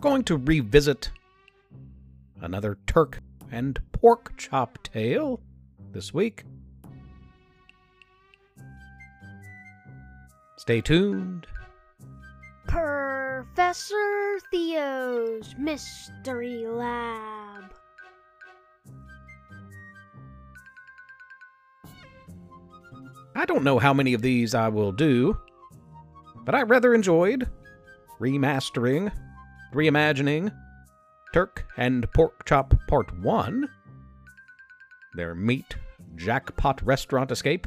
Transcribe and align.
going 0.00 0.24
to 0.24 0.36
revisit 0.36 1.10
another 2.40 2.78
Turk 2.86 3.20
and 3.52 3.78
pork 3.92 4.36
chop 4.38 4.82
tale 4.82 5.40
this 5.92 6.14
week. 6.14 6.44
Stay 10.56 10.80
tuned. 10.80 11.46
Professor 12.66 14.38
Theo's 14.50 15.54
Mystery 15.58 16.66
Lab. 16.66 17.64
I 23.34 23.44
don't 23.46 23.64
know 23.64 23.78
how 23.78 23.92
many 23.94 24.14
of 24.14 24.22
these 24.22 24.54
I 24.54 24.68
will 24.68 24.92
do, 24.92 25.36
but 26.44 26.54
I 26.54 26.62
rather 26.62 26.94
enjoyed 26.94 27.48
remastering, 28.20 29.10
reimagining 29.74 30.52
Turk 31.32 31.66
and 31.76 32.10
Pork 32.12 32.44
Chop 32.44 32.74
Part 32.88 33.16
1, 33.20 33.68
their 35.14 35.34
meat 35.34 35.76
jackpot 36.16 36.82
restaurant 36.82 37.30
escape. 37.30 37.66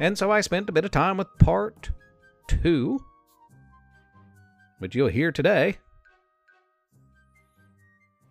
And 0.00 0.18
so 0.18 0.30
I 0.30 0.40
spent 0.40 0.68
a 0.68 0.72
bit 0.72 0.84
of 0.84 0.90
time 0.90 1.18
with 1.18 1.28
Part 1.38 1.90
2, 2.48 2.98
which 4.78 4.94
you'll 4.94 5.08
hear 5.08 5.30
today. 5.30 5.78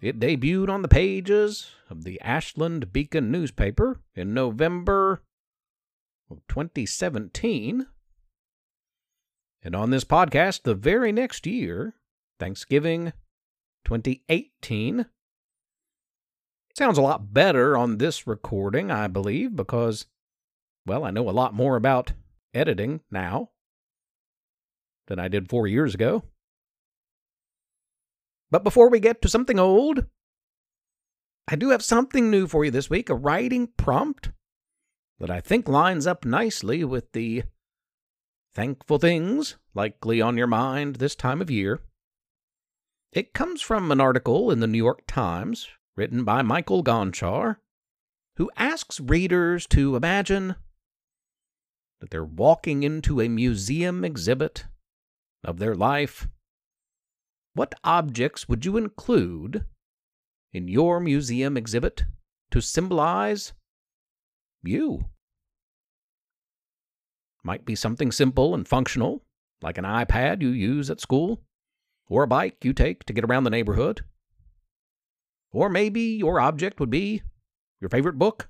It 0.02 0.20
debuted 0.20 0.70
on 0.70 0.82
the 0.82 0.90
pages 0.90 1.72
of 1.90 2.04
the 2.04 2.20
Ashland 2.20 2.92
Beacon 2.92 3.32
newspaper 3.32 4.02
in 4.14 4.34
November 4.34 5.24
of 6.30 6.42
2017. 6.50 7.88
And 9.64 9.76
on 9.76 9.92
this 9.92 10.04
podcast, 10.04 10.64
the 10.64 10.76
very 10.76 11.12
next 11.12 11.48
year, 11.48 11.96
Thanksgiving 12.40 13.14
2018. 13.86 15.06
Sounds 16.78 16.98
a 16.98 17.02
lot 17.02 17.34
better 17.34 17.78
on 17.78 17.98
this 17.98 18.28
recording, 18.28 18.92
I 18.92 19.08
believe, 19.08 19.56
because, 19.56 20.08
well, 20.86 21.06
I 21.06 21.12
know 21.12 21.30
a 21.30 21.32
lot 21.32 21.54
more 21.54 21.76
about 21.76 22.14
editing 22.54 23.02
now 23.12 23.52
than 25.08 25.20
I 25.20 25.28
did 25.28 25.50
four 25.50 25.68
years 25.68 25.94
ago. 25.94 26.24
But 28.52 28.64
before 28.64 28.90
we 28.90 29.00
get 29.00 29.22
to 29.22 29.30
something 29.30 29.60
old, 29.60 30.06
I 31.48 31.56
do 31.56 31.70
have 31.70 31.84
something 31.84 32.30
new 32.30 32.48
for 32.48 32.66
you 32.66 32.72
this 32.72 32.90
week 32.90 33.10
a 33.10 33.16
writing 33.16 33.68
prompt 33.78 34.32
that 35.20 35.30
I 35.30 35.42
think 35.42 35.68
lines 35.68 36.08
up 36.08 36.26
nicely 36.26 36.84
with 36.84 37.12
the 37.14 37.44
thankful 38.54 39.00
things 39.00 39.56
likely 39.74 40.22
on 40.22 40.38
your 40.38 40.48
mind 40.48 40.98
this 40.98 41.16
time 41.16 41.42
of 41.42 41.50
year. 41.50 41.82
It 43.12 43.34
comes 43.34 43.62
from 43.62 43.92
an 43.92 44.02
article 44.02 44.52
in 44.52 44.60
the 44.60 44.68
New 44.68 44.78
York 44.78 45.04
Times 45.08 45.68
written 45.96 46.24
by 46.24 46.42
Michael 46.42 46.84
Gonchar, 46.84 47.58
who 48.38 48.50
asks 48.58 49.00
readers 49.00 49.68
to 49.68 49.96
imagine 49.96 50.56
that 52.00 52.10
they're 52.10 52.24
walking 52.24 52.84
into 52.84 53.22
a 53.22 53.30
museum 53.30 54.04
exhibit 54.04 54.66
of 55.44 55.60
their 55.60 55.76
life 55.76 56.28
what 57.56 57.76
objects 57.84 58.50
would 58.50 58.66
you 58.66 58.78
include 58.78 59.66
in 60.54 60.68
your 60.68 61.00
museum 61.00 61.56
exhibit 61.56 62.06
to 62.52 62.62
symbolize 62.62 63.54
you? 64.64 65.06
Might 67.44 67.66
be 67.66 67.76
something 67.76 68.12
simple 68.12 68.56
and 68.56 68.68
functional, 68.68 69.24
like 69.62 69.78
an 69.78 69.84
iPad 69.84 70.42
you 70.42 70.50
use 70.50 70.90
at 70.90 71.02
school, 71.02 71.42
or 72.08 72.24
a 72.24 72.28
bike 72.28 72.64
you 72.64 72.74
take 72.74 73.04
to 73.06 73.14
get 73.14 73.26
around 73.26 73.44
the 73.44 73.50
neighborhood. 73.50 74.02
Or 75.52 75.70
maybe 75.70 76.02
your 76.02 76.40
object 76.40 76.80
would 76.80 76.90
be 76.90 77.22
your 77.82 77.90
favorite 77.90 78.18
book. 78.18 78.48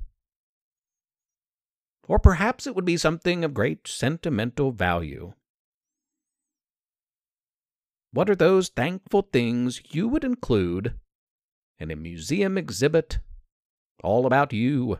Or 2.08 2.20
perhaps 2.20 2.68
it 2.68 2.76
would 2.76 2.86
be 2.86 2.98
something 2.98 3.44
of 3.44 3.54
great 3.54 3.88
sentimental 3.88 4.72
value. 4.72 5.34
What 8.12 8.30
are 8.30 8.36
those 8.36 8.70
thankful 8.70 9.24
things 9.34 9.81
you 9.90 10.08
would 10.08 10.24
include 10.24 10.94
in 11.80 11.90
a 11.90 11.96
museum 11.96 12.60
exhibit 12.60 13.18
all 14.04 14.28
about 14.28 14.54
you? 14.54 15.00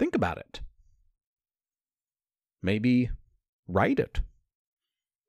Think 0.00 0.16
about 0.16 0.38
it. 0.38 0.62
Maybe 2.62 3.10
write 3.68 3.98
it. 3.98 4.20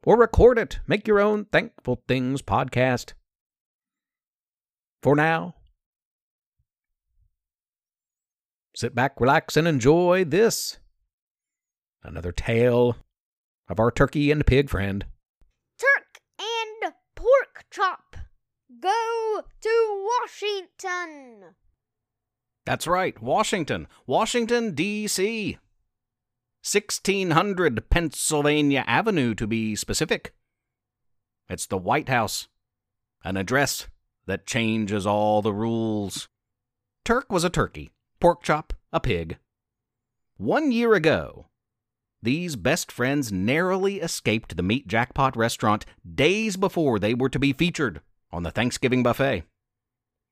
Or 0.06 0.18
record 0.18 0.58
it. 0.58 0.80
Make 0.88 1.09
your 1.09 1.20
own 1.20 1.44
Thankful 1.44 2.02
Things 2.08 2.42
podcast. 2.42 3.12
For 5.04 5.14
now, 5.14 5.56
sit 8.74 8.96
back, 8.96 9.20
relax, 9.20 9.58
and 9.58 9.68
enjoy 9.68 10.24
this. 10.24 10.78
Another 12.02 12.32
tale 12.32 12.96
of 13.68 13.78
our 13.78 13.92
turkey 13.92 14.32
and 14.32 14.46
pig 14.46 14.70
friend. 14.70 15.03
Turk 15.78 16.22
and 16.40 16.94
pork 17.14 17.66
chop. 17.70 18.16
Go 18.80 19.42
to 19.64 20.08
Washington. 20.22 21.56
That's 22.66 22.88
right, 22.88 23.20
Washington. 23.22 23.88
Washington, 24.06 24.74
D.C. 24.74 25.58
1600 26.64 27.90
Pennsylvania 27.90 28.84
Avenue, 28.86 29.34
to 29.34 29.48
be 29.48 29.76
specific. 29.76 30.34
It's 31.50 31.66
the 31.66 31.78
White 31.78 32.08
House, 32.08 32.48
an 33.24 33.36
address 33.36 33.88
that 34.28 34.46
changes 34.46 35.08
all 35.08 35.42
the 35.42 35.54
rules. 35.54 36.30
Turk 37.04 37.32
was 37.32 37.44
a 37.44 37.50
turkey, 37.50 37.92
pork 38.20 38.44
chop, 38.44 38.74
a 38.94 39.00
pig. 39.00 39.38
One 40.38 40.72
year 40.72 40.94
ago, 40.94 41.48
these 42.22 42.56
best 42.56 42.92
friends 42.92 43.32
narrowly 43.32 44.00
escaped 44.00 44.56
the 44.56 44.64
meat 44.64 44.88
jackpot 44.88 45.36
restaurant 45.36 45.86
days 46.16 46.58
before 46.58 47.00
they 47.00 47.16
were 47.16 47.30
to 47.30 47.40
be 47.40 47.54
featured 47.54 48.02
on 48.32 48.44
the 48.44 48.52
Thanksgiving 48.52 49.02
buffet. 49.02 49.44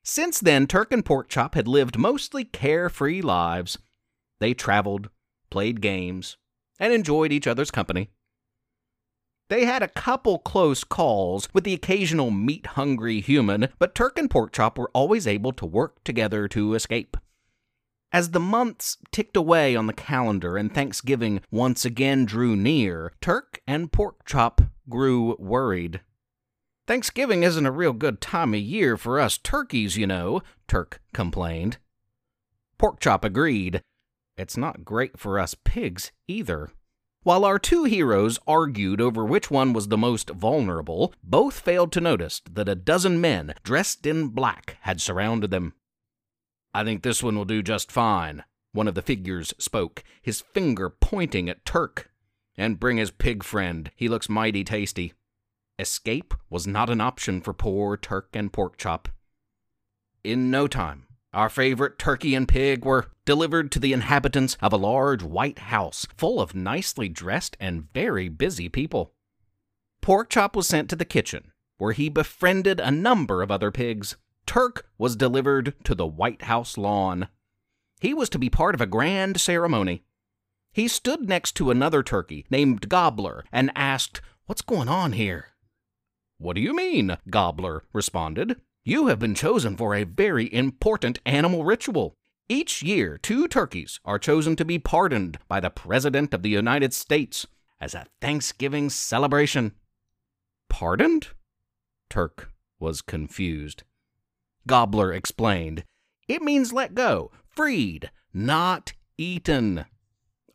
Since 0.10 0.40
then, 0.40 0.66
Turk 0.66 0.92
and 0.92 1.06
Porkchop 1.06 1.54
had 1.54 1.68
lived 1.68 1.96
mostly 1.96 2.44
carefree 2.44 3.22
lives. 3.22 3.78
They 4.40 4.56
traveled, 4.56 5.12
played 5.52 5.82
games, 5.82 6.36
and 6.80 6.92
enjoyed 6.92 7.32
each 7.32 7.46
other's 7.46 7.70
company. 7.70 8.10
They 9.50 9.66
had 9.66 9.84
a 9.84 9.88
couple 9.88 10.40
close 10.40 10.84
calls 10.84 11.48
with 11.54 11.64
the 11.64 11.76
occasional 11.76 12.32
meat 12.32 12.66
hungry 12.66 13.22
human, 13.22 13.68
but 13.78 13.94
Turk 13.94 14.18
and 14.18 14.32
Porkchop 14.32 14.80
were 14.80 14.90
always 14.96 15.28
able 15.28 15.52
to 15.54 15.66
work 15.68 16.04
together 16.04 16.48
to 16.48 16.74
escape. 16.74 17.16
As 18.12 18.32
the 18.32 18.40
months 18.40 18.98
ticked 19.12 19.38
away 19.38 19.76
on 19.76 19.86
the 19.86 19.94
calendar 19.94 20.58
and 20.58 20.74
Thanksgiving 20.74 21.42
once 21.52 21.86
again 21.86 22.26
drew 22.26 22.56
near, 22.56 23.14
Turk 23.22 23.62
and 23.68 23.92
Porkchop 23.92 24.72
grew 24.90 25.36
worried. 25.38 26.02
Thanksgiving 26.90 27.44
isn't 27.44 27.68
a 27.68 27.72
real 27.72 27.94
good 27.94 28.20
time 28.20 28.56
of 28.56 28.62
year 28.62 28.98
for 28.98 29.20
us 29.20 29.38
turkeys, 29.38 29.96
you 29.96 30.08
know, 30.08 30.42
Turk 30.68 31.00
complained. 31.14 31.78
Porkchop 32.80 33.24
agreed. 33.24 33.84
It's 34.38 34.58
not 34.58 34.84
great 34.84 35.20
for 35.20 35.38
us 35.38 35.54
pigs 35.64 36.12
either. 36.28 36.72
While 37.22 37.46
our 37.46 37.60
two 37.60 37.84
heroes 37.84 38.40
argued 38.48 39.02
over 39.02 39.24
which 39.24 39.52
one 39.52 39.72
was 39.72 39.90
the 39.90 40.00
most 40.00 40.32
vulnerable, 40.32 41.14
both 41.24 41.60
failed 41.60 41.92
to 41.92 42.02
notice 42.02 42.42
that 42.52 42.68
a 42.68 42.74
dozen 42.74 43.22
men 43.22 43.54
dressed 43.62 44.08
in 44.08 44.30
black 44.30 44.78
had 44.82 45.00
surrounded 45.00 45.52
them. 45.52 45.74
I 46.74 46.84
think 46.84 47.04
this 47.04 47.22
one 47.22 47.36
will 47.36 47.46
do 47.46 47.62
just 47.62 47.92
fine, 47.92 48.44
one 48.72 48.88
of 48.88 48.96
the 48.96 49.04
figures 49.04 49.54
spoke, 49.60 50.04
his 50.24 50.42
finger 50.42 50.90
pointing 50.90 51.50
at 51.50 51.66
Turk. 51.66 52.10
And 52.58 52.80
bring 52.80 52.98
his 52.98 53.12
pig 53.12 53.44
friend, 53.44 53.92
he 53.96 54.10
looks 54.10 54.28
mighty 54.28 54.64
tasty. 54.64 55.14
Escape 55.80 56.34
was 56.50 56.68
not 56.68 56.90
an 56.90 57.00
option 57.00 57.40
for 57.40 57.54
poor 57.54 57.96
Turk 57.96 58.30
and 58.34 58.52
Porkchop. 58.52 59.08
In 60.24 60.52
no 60.52 60.68
time, 60.68 61.08
our 61.34 61.50
favorite 61.50 61.98
turkey 61.98 62.36
and 62.36 62.48
pig 62.48 62.84
were 62.84 63.12
delivered 63.24 63.72
to 63.72 63.80
the 63.80 63.94
inhabitants 63.94 64.58
of 64.62 64.74
a 64.74 64.78
large 64.78 65.24
white 65.24 65.60
house 65.60 66.06
full 66.18 66.42
of 66.42 66.54
nicely 66.54 67.08
dressed 67.08 67.56
and 67.60 67.92
very 67.94 68.28
busy 68.28 68.68
people. 68.68 69.14
Porkchop 70.02 70.56
was 70.56 70.68
sent 70.68 70.90
to 70.90 70.96
the 70.96 71.06
kitchen, 71.06 71.52
where 71.78 71.94
he 71.94 72.10
befriended 72.10 72.80
a 72.80 72.92
number 72.92 73.42
of 73.42 73.52
other 73.52 73.72
pigs. 73.72 74.18
Turk 74.46 74.88
was 74.98 75.16
delivered 75.16 75.76
to 75.86 75.96
the 75.96 76.08
White 76.08 76.44
House 76.44 76.78
lawn. 76.78 77.28
He 78.02 78.14
was 78.14 78.30
to 78.30 78.40
be 78.40 78.50
part 78.50 78.76
of 78.76 78.82
a 78.82 78.88
grand 78.88 79.40
ceremony. 79.40 80.04
He 80.74 80.88
stood 80.88 81.28
next 81.30 81.54
to 81.54 81.72
another 81.72 82.04
turkey 82.04 82.46
named 82.50 82.90
Gobbler 82.90 83.46
and 83.52 83.72
asked, 83.76 84.22
What's 84.46 84.62
going 84.62 84.90
on 84.90 85.14
here? 85.14 85.50
What 86.40 86.56
do 86.56 86.62
you 86.62 86.74
mean? 86.74 87.18
Gobbler 87.30 87.84
responded. 87.92 88.62
You 88.86 89.08
have 89.08 89.20
been 89.20 89.36
chosen 89.36 89.76
for 89.76 89.94
a 89.94 90.06
very 90.06 90.52
important 90.54 91.20
animal 91.26 91.66
ritual. 91.66 92.14
Each 92.48 92.82
year, 92.82 93.18
two 93.18 93.48
turkeys 93.48 94.00
are 94.06 94.18
chosen 94.18 94.56
to 94.56 94.66
be 94.66 94.80
pardoned 94.80 95.38
by 95.50 95.60
the 95.60 95.70
President 95.70 96.34
of 96.34 96.42
the 96.42 96.50
United 96.50 96.94
States. 96.94 97.46
as 97.82 97.94
a 97.94 98.06
Thanksgiving 98.22 98.90
celebration. 98.90 99.74
Pardoned? 100.70 101.30
Turk 102.10 102.52
was 102.80 103.02
confused. 103.02 103.84
Gobbler 104.68 105.14
explained. 105.14 105.84
It 106.28 106.42
means 106.42 106.74
let 106.74 106.94
go, 106.94 107.32
freed, 107.48 108.12
not 108.34 108.94
eaten. 109.18 109.86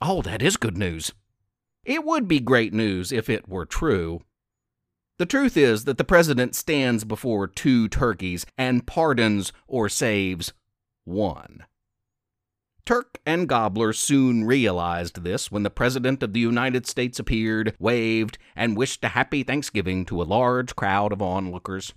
Oh, 0.01 0.23
that 0.23 0.43
is 0.43 0.57
good 0.57 0.77
news. 0.77 1.13
It 1.85 2.05
would 2.05 2.29
be 2.29 2.41
great 2.41 2.73
news 2.73 3.13
if 3.13 3.29
it 3.29 3.49
were 3.49 3.67
true. 3.67 4.21
The 5.19 5.27
truth 5.27 5.57
is 5.57 5.85
that 5.85 5.97
the 5.97 6.05
president 6.05 6.57
stands 6.57 7.05
before 7.05 7.47
two 7.47 7.89
turkeys 7.89 8.45
and 8.59 8.87
pardons 8.87 9.53
or 9.69 9.89
saves 9.89 10.53
one. 11.05 11.65
Turk 12.85 13.19
and 13.25 13.49
Gobbler 13.49 13.95
soon 13.95 14.45
realized 14.45 15.23
this 15.23 15.51
when 15.51 15.63
the 15.63 15.71
President 15.71 16.23
of 16.23 16.35
the 16.35 16.41
United 16.41 16.87
States 16.87 17.19
appeared, 17.19 17.75
waved, 17.79 18.37
and 18.55 18.77
wished 18.77 19.03
a 19.05 19.09
happy 19.09 19.43
Thanksgiving 19.43 20.05
to 20.07 20.21
a 20.21 20.25
large 20.25 20.77
crowd 20.77 21.11
of 21.11 21.23
onlookers. 21.23 21.95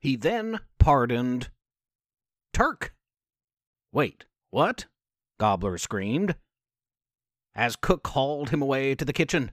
He 0.00 0.16
then 0.16 0.60
pardoned 0.78 1.50
Turk. 2.54 2.94
Wait, 3.92 4.24
what? 4.50 4.86
Gobbler 5.38 5.76
screamed. 5.76 6.36
As 7.54 7.76
Cook 7.76 8.06
hauled 8.06 8.48
him 8.48 8.62
away 8.62 8.94
to 8.94 9.04
the 9.04 9.12
kitchen. 9.12 9.50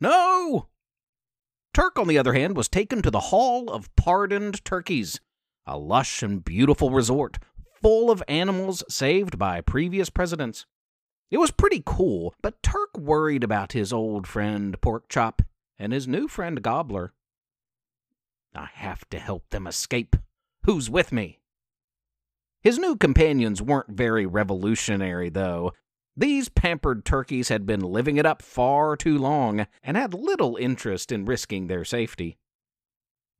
No! 0.00 0.68
Turk, 1.74 1.98
on 1.98 2.06
the 2.06 2.16
other 2.16 2.32
hand, 2.32 2.56
was 2.56 2.68
taken 2.68 3.02
to 3.02 3.10
the 3.10 3.20
Hall 3.20 3.68
of 3.68 3.94
Pardoned 3.96 4.64
Turkeys, 4.64 5.20
a 5.66 5.76
lush 5.76 6.22
and 6.22 6.44
beautiful 6.44 6.90
resort 6.90 7.38
full 7.84 8.10
of 8.10 8.22
animals 8.28 8.82
saved 8.88 9.38
by 9.38 9.60
previous 9.60 10.08
presidents. 10.08 10.64
It 11.30 11.36
was 11.36 11.50
pretty 11.50 11.82
cool, 11.84 12.32
but 12.40 12.62
Turk 12.62 12.96
worried 12.96 13.44
about 13.44 13.72
his 13.72 13.92
old 13.92 14.26
friend 14.26 14.80
Porkchop 14.80 15.40
and 15.78 15.92
his 15.92 16.08
new 16.08 16.26
friend 16.26 16.62
Gobbler. 16.62 17.12
I 18.54 18.70
have 18.72 19.06
to 19.10 19.18
help 19.18 19.50
them 19.50 19.66
escape. 19.66 20.16
Who's 20.62 20.88
with 20.88 21.12
me? 21.12 21.40
His 22.62 22.78
new 22.78 22.96
companions 22.96 23.60
weren't 23.60 23.90
very 23.90 24.24
revolutionary, 24.24 25.28
though. 25.28 25.72
These 26.16 26.48
pampered 26.48 27.04
turkeys 27.04 27.48
had 27.48 27.66
been 27.66 27.80
living 27.80 28.16
it 28.16 28.26
up 28.26 28.40
far 28.40 28.96
too 28.96 29.18
long 29.18 29.66
and 29.82 29.96
had 29.96 30.14
little 30.14 30.56
interest 30.56 31.10
in 31.10 31.24
risking 31.24 31.66
their 31.66 31.84
safety. 31.84 32.38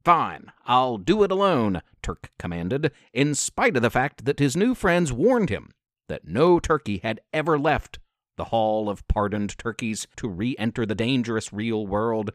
Fine, 0.05 0.53
I'll 0.67 0.99
do 0.99 1.23
it 1.23 1.31
alone, 1.31 1.83
Turk 2.03 2.31
commanded, 2.39 2.93
in 3.13 3.35
spite 3.35 3.77
of 3.77 3.83
the 3.83 3.91
fact 3.91 4.25
that 4.25 4.41
his 4.41 4.57
new 4.57 4.75
friends 4.75 5.13
warned 5.13 5.51
him 5.51 5.71
that 6.09 6.27
no 6.27 6.59
turkey 6.59 6.99
had 7.03 7.21
ever 7.33 7.59
left 7.59 8.01
the 8.37 8.47
Hall 8.47 8.91
of 8.91 9.07
Pardoned 9.07 9.57
Turkeys 9.57 10.07
to 10.17 10.29
re 10.29 10.57
enter 10.59 10.85
the 10.85 10.97
dangerous 10.97 11.53
real 11.53 11.87
world. 11.87 12.33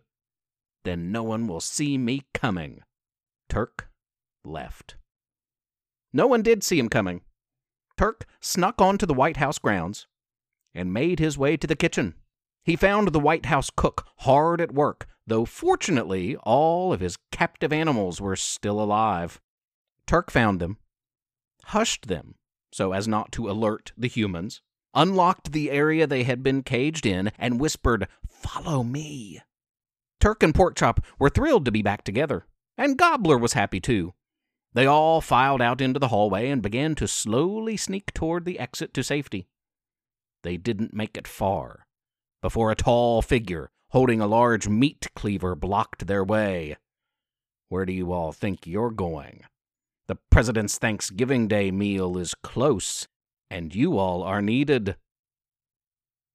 Then 0.85 1.11
no 1.11 1.21
one 1.21 1.45
will 1.45 1.59
see 1.59 1.97
me 1.97 2.23
coming. 2.33 2.81
Turk 3.49 3.89
left. 4.45 4.95
No 6.13 6.25
one 6.25 6.41
did 6.41 6.63
see 6.63 6.79
him 6.79 6.87
coming. 6.89 7.21
Turk 7.97 8.25
snuck 8.39 8.81
onto 8.81 9.05
the 9.05 9.13
White 9.13 9.37
House 9.37 9.59
grounds 9.59 10.07
and 10.73 10.93
made 10.93 11.19
his 11.19 11.37
way 11.37 11.57
to 11.57 11.67
the 11.67 11.75
kitchen. 11.75 12.15
He 12.63 12.75
found 12.75 13.07
the 13.09 13.19
White 13.19 13.47
House 13.47 13.69
cook 13.75 14.05
hard 14.19 14.61
at 14.61 14.73
work, 14.73 15.07
though 15.25 15.45
fortunately 15.45 16.35
all 16.37 16.93
of 16.93 16.99
his 16.99 17.17
captive 17.31 17.73
animals 17.73 18.21
were 18.21 18.35
still 18.35 18.81
alive. 18.81 19.39
Turk 20.05 20.31
found 20.31 20.59
them, 20.59 20.77
hushed 21.65 22.07
them 22.07 22.35
so 22.71 22.93
as 22.93 23.07
not 23.07 23.31
to 23.33 23.49
alert 23.49 23.91
the 23.97 24.07
humans, 24.07 24.61
unlocked 24.93 25.51
the 25.51 25.71
area 25.71 26.05
they 26.07 26.23
had 26.23 26.43
been 26.43 26.63
caged 26.63 27.05
in, 27.05 27.31
and 27.37 27.59
whispered, 27.59 28.07
Follow 28.27 28.83
me. 28.83 29.41
Turk 30.19 30.43
and 30.43 30.53
Porkchop 30.53 31.03
were 31.17 31.29
thrilled 31.29 31.65
to 31.65 31.71
be 31.71 31.81
back 31.81 32.03
together, 32.03 32.45
and 32.77 32.97
Gobbler 32.97 33.37
was 33.37 33.53
happy 33.53 33.79
too. 33.79 34.13
They 34.73 34.85
all 34.85 35.21
filed 35.21 35.61
out 35.61 35.81
into 35.81 35.99
the 35.99 36.09
hallway 36.09 36.49
and 36.49 36.61
began 36.61 36.95
to 36.95 37.07
slowly 37.07 37.75
sneak 37.75 38.13
toward 38.13 38.45
the 38.45 38.59
exit 38.59 38.93
to 38.93 39.03
safety. 39.03 39.47
They 40.43 40.57
didn't 40.57 40.93
make 40.93 41.17
it 41.17 41.27
far 41.27 41.85
before 42.41 42.71
a 42.71 42.75
tall 42.75 43.21
figure 43.21 43.69
holding 43.89 44.21
a 44.21 44.27
large 44.27 44.67
meat 44.67 45.07
cleaver 45.15 45.55
blocked 45.55 46.07
their 46.07 46.23
way. 46.23 46.77
Where 47.69 47.85
do 47.85 47.93
you 47.93 48.11
all 48.11 48.31
think 48.31 48.65
you're 48.65 48.91
going? 48.91 49.43
The 50.07 50.17
President's 50.31 50.77
Thanksgiving 50.77 51.47
Day 51.47 51.71
meal 51.71 52.17
is 52.17 52.33
close, 52.35 53.07
and 53.49 53.75
you 53.75 53.97
all 53.97 54.23
are 54.23 54.41
needed. 54.41 54.95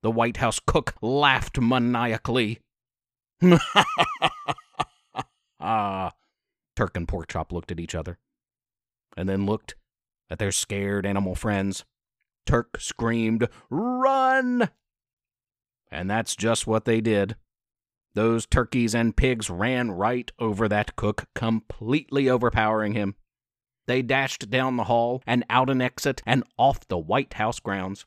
The 0.03 0.11
White 0.11 0.37
House 0.37 0.61
cook 0.65 0.95
laughed 1.01 1.59
maniacally. 1.61 2.61
ah, 5.61 6.13
Turk 6.77 6.97
and 6.97 7.09
Porkchop 7.09 7.53
looked 7.53 7.73
at 7.73 7.81
each 7.81 7.95
other, 7.95 8.19
and 9.17 9.29
then 9.29 9.47
looked 9.47 9.75
at 10.31 10.39
their 10.39 10.53
scared 10.53 11.07
animal 11.07 11.35
friends. 11.35 11.85
Turk 12.47 12.81
screamed, 12.81 13.49
Run! 13.71 14.69
And 15.91 16.11
that's 16.11 16.37
just 16.37 16.67
what 16.67 16.85
they 16.85 17.01
did. 17.01 17.37
Those 18.15 18.47
turkeys 18.47 18.95
and 18.95 19.17
pigs 19.17 19.51
ran 19.51 19.91
right 19.91 20.31
over 20.39 20.69
that 20.69 20.97
cook, 20.97 21.27
completely 21.35 22.29
overpowering 22.29 22.93
him. 22.93 23.17
They 23.87 24.03
dashed 24.03 24.51
down 24.51 24.77
the 24.77 24.85
hall 24.85 25.23
and 25.27 25.45
out 25.51 25.69
an 25.69 25.83
exit 25.83 26.23
and 26.25 26.45
off 26.57 26.87
the 26.89 26.99
White 26.99 27.35
House 27.35 27.61
grounds. 27.61 28.07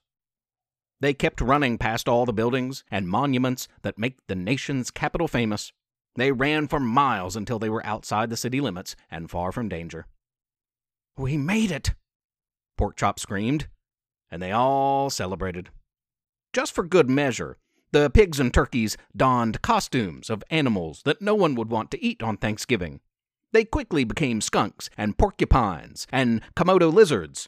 They 1.00 1.13
kept 1.13 1.42
running 1.42 1.78
past 1.78 2.10
all 2.10 2.25
the 2.25 2.33
buildings 2.33 2.83
and 2.90 3.07
monuments 3.07 3.68
that 3.83 4.00
make 4.00 4.18
the 4.28 4.36
nation's 4.36 4.90
capital 4.90 5.28
famous. 5.28 5.72
They 6.16 6.31
ran 6.31 6.68
for 6.68 6.80
miles 6.80 7.36
until 7.36 7.60
they 7.60 7.69
were 7.69 7.86
outside 7.86 8.30
the 8.30 8.38
city 8.38 8.60
limits 8.60 8.95
and 9.12 9.30
far 9.30 9.51
from 9.51 9.69
danger. 9.69 10.07
We 11.16 11.38
made 11.38 11.72
it! 11.72 11.94
Porkchop 12.80 13.19
screamed, 13.19 13.68
and 14.32 14.42
they 14.42 14.52
all 14.52 15.10
celebrated. 15.10 15.70
Just 16.54 16.74
for 16.74 16.84
good 16.84 17.10
measure, 17.10 17.58
the 17.92 18.10
pigs 18.10 18.40
and 18.40 18.54
turkeys 18.54 18.98
donned 19.16 19.62
costumes 19.62 20.30
of 20.30 20.44
animals 20.50 21.02
that 21.06 21.22
no 21.22 21.36
one 21.36 21.56
would 21.56 21.70
want 21.70 21.92
to 21.92 22.04
eat 22.04 22.22
on 22.22 22.38
Thanksgiving. 22.38 23.00
They 23.54 23.64
quickly 23.64 24.04
became 24.04 24.42
skunks 24.42 24.90
and 24.98 25.18
porcupines 25.18 26.06
and 26.12 26.42
Komodo 26.56 26.92
lizards 26.92 27.48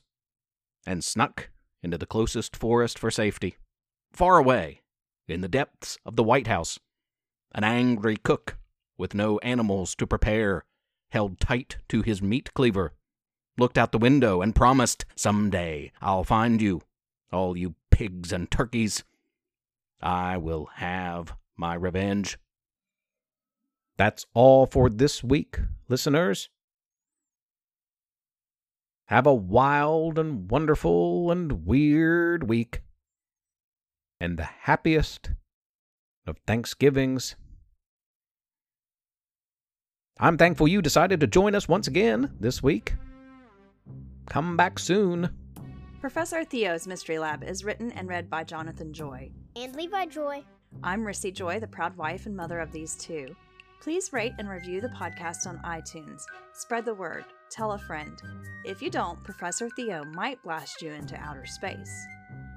and 0.88 1.04
snuck 1.04 1.50
into 1.84 1.98
the 1.98 2.06
closest 2.06 2.56
forest 2.56 2.98
for 2.98 3.12
safety. 3.12 3.58
Far 4.12 4.38
away, 4.38 4.82
in 5.28 5.42
the 5.42 5.48
depths 5.48 5.98
of 6.06 6.16
the 6.16 6.24
White 6.24 6.48
House, 6.48 6.80
an 7.54 7.64
angry 7.64 8.18
cook 8.18 8.58
with 8.98 9.14
no 9.14 9.38
animals 9.40 9.96
to 9.96 10.08
prepare 10.08 10.66
held 11.12 11.40
tight 11.40 11.78
to 11.90 12.02
his 12.02 12.22
meat 12.22 12.54
cleaver, 12.54 12.94
looked 13.60 13.78
out 13.78 13.92
the 13.92 13.98
window, 13.98 14.42
and 14.42 14.56
promised, 14.56 15.06
Some 15.16 15.50
day 15.50 15.92
I'll 16.02 16.24
find 16.24 16.62
you, 16.62 16.82
all 17.32 17.56
you 17.56 17.76
pigs 17.92 18.32
and 18.32 18.50
turkeys, 18.50 19.04
I 20.02 20.38
will 20.38 20.70
have 20.76 21.34
my 21.58 21.74
revenge. 21.74 22.38
That's 23.98 24.26
all 24.34 24.66
for 24.66 24.90
this 24.90 25.24
week, 25.24 25.60
listeners. 25.90 26.50
Have 29.08 29.28
a 29.28 29.34
wild 29.34 30.18
and 30.18 30.50
wonderful 30.50 31.32
and 31.32 31.66
weird 31.66 32.48
week. 32.48 32.82
And 34.22 34.38
the 34.38 34.44
happiest 34.44 35.32
of 36.26 36.38
Thanksgivings. 36.46 37.36
I'm 40.20 40.38
thankful 40.38 40.68
you 40.68 40.82
decided 40.82 41.20
to 41.22 41.28
join 41.28 41.56
us 41.56 41.68
once 41.68 41.88
again 41.88 42.36
this 42.40 42.62
week. 42.62 42.94
Come 44.30 44.56
back 44.56 44.78
soon. 44.78 45.30
Professor 46.00 46.46
Theo's 46.46 46.88
Mystery 46.88 47.20
Lab 47.20 47.44
is 47.44 47.66
written 47.66 47.92
and 47.92 48.08
read 48.08 48.30
by 48.30 48.44
Jonathan 48.44 48.94
Joy. 48.94 49.32
And 49.56 49.76
Levi 49.76 50.06
Joy. 50.06 50.44
I'm 50.84 51.04
Rissy 51.04 51.34
Joy, 51.34 51.60
the 51.60 51.68
proud 51.68 51.98
wife 51.98 52.28
and 52.28 52.38
mother 52.38 52.60
of 52.60 52.72
these 52.72 52.96
two. 52.96 53.36
Please 53.82 54.14
rate 54.14 54.34
and 54.38 54.48
review 54.48 54.82
the 54.82 54.90
podcast 54.90 55.48
on 55.48 55.58
iTunes. 55.66 56.24
Spread 56.54 56.86
the 56.86 56.94
word. 56.94 57.26
Tell 57.50 57.72
a 57.72 57.80
friend. 57.80 58.22
If 58.66 58.82
you 58.82 58.92
don't, 58.92 59.22
Professor 59.24 59.70
Theo 59.72 60.04
might 60.06 60.42
blast 60.44 60.82
you 60.82 60.92
into 60.92 61.20
outer 61.20 61.48
space. 61.48 61.92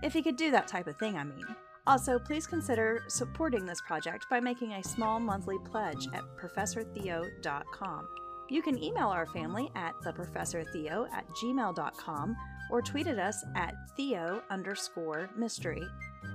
If 0.03 0.13
he 0.13 0.23
could 0.23 0.37
do 0.37 0.51
that 0.51 0.69
type 0.69 0.89
of 0.89 0.99
thing, 0.99 1.17
I 1.17 1.25
mean. 1.25 1.47
Also, 1.87 2.19
please 2.19 2.47
consider 2.47 3.03
supporting 3.09 3.65
this 3.65 3.81
project 3.81 4.27
by 4.29 4.41
making 4.41 4.73
a 4.73 4.85
small 4.85 5.19
monthly 5.19 5.59
pledge 5.65 6.07
at 6.13 6.23
ProfessorTheo.com. 6.37 8.09
You 8.49 8.63
can 8.63 8.83
email 8.83 9.09
our 9.09 9.27
family 9.27 9.71
at 9.75 9.95
theprofessortheo 10.05 11.11
at 11.13 11.27
gmail.com 11.29 12.37
or 12.71 12.83
tweet 12.83 13.07
at 13.07 13.19
us 13.19 13.45
at 13.55 13.75
theo 13.97 14.43
underscore 14.51 15.29
mystery. 15.37 15.83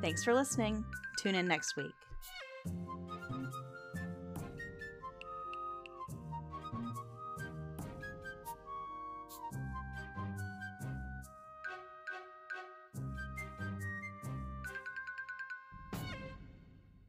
Thanks 0.02 0.24
for 0.24 0.34
listening. 0.34 0.84
Tune 1.22 1.36
in 1.36 1.48
next 1.48 1.76
week. 1.76 1.94